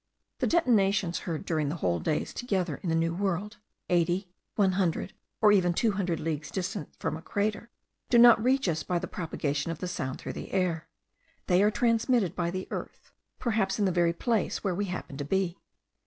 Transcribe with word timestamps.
The 0.39 0.47
detonations 0.47 1.19
heard 1.29 1.45
during 1.45 1.69
whole 1.69 1.99
days 1.99 2.33
together 2.33 2.77
in 2.77 2.89
the 2.89 2.95
New 2.95 3.13
World, 3.13 3.57
eighty, 3.87 4.31
one 4.55 4.71
hundred, 4.71 5.13
or 5.43 5.51
even 5.51 5.75
two 5.75 5.91
hundred 5.91 6.19
leagues 6.19 6.49
distant 6.49 6.95
from 6.99 7.15
a 7.15 7.21
crater, 7.21 7.69
do 8.09 8.17
not 8.17 8.43
reach 8.43 8.67
us 8.67 8.81
by 8.81 8.97
the 8.97 9.05
propagation 9.07 9.71
of 9.71 9.77
the 9.77 9.87
sound 9.87 10.19
through 10.19 10.33
the 10.33 10.53
air; 10.53 10.87
they 11.45 11.61
are 11.61 11.69
transmitted 11.69 12.35
by 12.35 12.49
the 12.49 12.67
earth, 12.71 13.11
perhaps 13.37 13.77
in 13.77 13.85
the 13.85 13.91
very 13.91 14.11
place 14.11 14.63
where 14.63 14.73
we 14.73 14.85
happen 14.85 15.17
to 15.17 15.23
be. 15.23 15.59